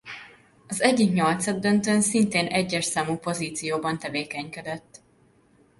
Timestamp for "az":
0.67-0.81